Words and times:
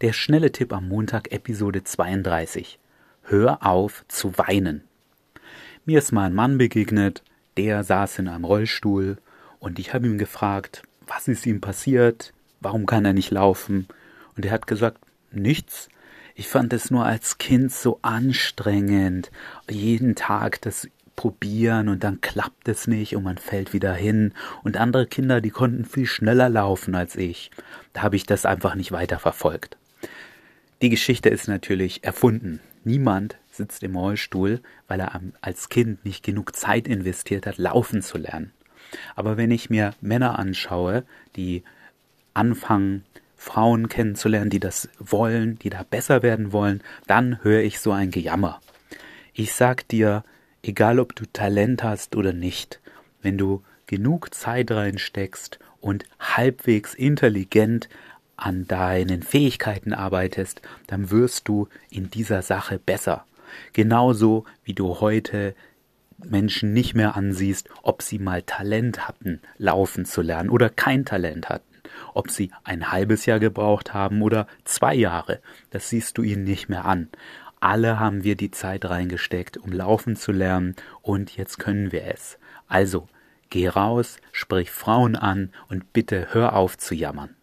Der 0.00 0.12
schnelle 0.12 0.52
Tipp 0.52 0.72
am 0.72 0.86
Montag, 0.86 1.32
Episode 1.32 1.82
32. 1.82 2.78
Hör 3.22 3.66
auf 3.66 4.04
zu 4.06 4.38
weinen. 4.38 4.84
Mir 5.86 5.98
ist 5.98 6.12
mal 6.12 6.26
ein 6.26 6.34
Mann 6.34 6.56
begegnet, 6.56 7.24
der 7.56 7.82
saß 7.82 8.20
in 8.20 8.28
einem 8.28 8.44
Rollstuhl 8.44 9.18
und 9.58 9.80
ich 9.80 9.92
habe 9.92 10.06
ihn 10.06 10.16
gefragt, 10.16 10.84
was 11.04 11.26
ist 11.26 11.46
ihm 11.46 11.60
passiert, 11.60 12.32
warum 12.60 12.86
kann 12.86 13.04
er 13.06 13.12
nicht 13.12 13.32
laufen? 13.32 13.88
Und 14.36 14.44
er 14.44 14.52
hat 14.52 14.68
gesagt, 14.68 14.98
nichts. 15.32 15.88
Ich 16.36 16.46
fand 16.46 16.72
es 16.72 16.92
nur 16.92 17.04
als 17.04 17.38
Kind 17.38 17.72
so 17.72 17.98
anstrengend, 18.02 19.32
jeden 19.68 20.14
Tag 20.14 20.60
das 20.60 20.86
probieren 21.16 21.88
und 21.88 22.04
dann 22.04 22.20
klappt 22.20 22.68
es 22.68 22.86
nicht 22.86 23.16
und 23.16 23.24
man 23.24 23.38
fällt 23.38 23.72
wieder 23.72 23.94
hin. 23.94 24.32
Und 24.62 24.76
andere 24.76 25.08
Kinder, 25.08 25.40
die 25.40 25.50
konnten 25.50 25.84
viel 25.84 26.06
schneller 26.06 26.48
laufen 26.48 26.94
als 26.94 27.16
ich. 27.16 27.50
Da 27.92 28.02
habe 28.02 28.14
ich 28.14 28.26
das 28.26 28.46
einfach 28.46 28.76
nicht 28.76 28.92
weiter 28.92 29.18
verfolgt. 29.18 29.76
Die 30.80 30.90
Geschichte 30.90 31.28
ist 31.28 31.48
natürlich 31.48 32.04
erfunden. 32.04 32.60
Niemand 32.84 33.36
sitzt 33.50 33.82
im 33.82 33.96
Rollstuhl, 33.96 34.60
weil 34.86 35.00
er 35.00 35.20
als 35.40 35.68
Kind 35.68 36.04
nicht 36.04 36.24
genug 36.24 36.54
Zeit 36.54 36.86
investiert 36.86 37.46
hat, 37.46 37.58
laufen 37.58 38.00
zu 38.00 38.16
lernen. 38.16 38.52
Aber 39.16 39.36
wenn 39.36 39.50
ich 39.50 39.70
mir 39.70 39.94
Männer 40.00 40.38
anschaue, 40.38 41.04
die 41.34 41.64
anfangen, 42.32 43.04
Frauen 43.36 43.88
kennenzulernen, 43.88 44.50
die 44.50 44.60
das 44.60 44.88
wollen, 44.98 45.58
die 45.58 45.70
da 45.70 45.82
besser 45.82 46.22
werden 46.22 46.52
wollen, 46.52 46.82
dann 47.06 47.42
höre 47.42 47.62
ich 47.62 47.80
so 47.80 47.92
ein 47.92 48.10
Gejammer. 48.10 48.60
Ich 49.32 49.52
sag 49.52 49.86
dir, 49.88 50.24
egal 50.62 51.00
ob 51.00 51.14
du 51.14 51.24
Talent 51.32 51.82
hast 51.82 52.16
oder 52.16 52.32
nicht, 52.32 52.80
wenn 53.20 53.36
du 53.36 53.62
genug 53.86 54.34
Zeit 54.34 54.70
reinsteckst 54.70 55.58
und 55.80 56.04
halbwegs 56.18 56.94
intelligent 56.94 57.88
an 58.38 58.66
deinen 58.66 59.22
Fähigkeiten 59.22 59.92
arbeitest, 59.92 60.62
dann 60.86 61.10
wirst 61.10 61.48
du 61.48 61.68
in 61.90 62.10
dieser 62.10 62.42
Sache 62.42 62.78
besser. 62.78 63.24
Genauso 63.72 64.44
wie 64.64 64.74
du 64.74 65.00
heute 65.00 65.54
Menschen 66.24 66.72
nicht 66.72 66.94
mehr 66.94 67.16
ansiehst, 67.16 67.68
ob 67.82 68.02
sie 68.02 68.18
mal 68.18 68.42
Talent 68.42 69.06
hatten, 69.06 69.40
laufen 69.56 70.04
zu 70.04 70.22
lernen 70.22 70.50
oder 70.50 70.68
kein 70.68 71.04
Talent 71.04 71.48
hatten, 71.48 71.82
ob 72.14 72.30
sie 72.30 72.50
ein 72.64 72.90
halbes 72.90 73.26
Jahr 73.26 73.38
gebraucht 73.38 73.94
haben 73.94 74.22
oder 74.22 74.46
zwei 74.64 74.94
Jahre, 74.94 75.40
das 75.70 75.88
siehst 75.88 76.18
du 76.18 76.22
ihnen 76.22 76.44
nicht 76.44 76.68
mehr 76.68 76.84
an. 76.84 77.08
Alle 77.60 77.98
haben 77.98 78.22
wir 78.22 78.36
die 78.36 78.52
Zeit 78.52 78.84
reingesteckt, 78.84 79.56
um 79.56 79.72
laufen 79.72 80.14
zu 80.14 80.30
lernen, 80.30 80.76
und 81.02 81.36
jetzt 81.36 81.58
können 81.58 81.90
wir 81.90 82.04
es. 82.04 82.38
Also, 82.68 83.08
geh 83.50 83.68
raus, 83.68 84.18
sprich 84.30 84.70
Frauen 84.70 85.16
an 85.16 85.50
und 85.68 85.92
bitte 85.92 86.28
hör 86.30 86.54
auf 86.54 86.78
zu 86.78 86.94
jammern. 86.94 87.37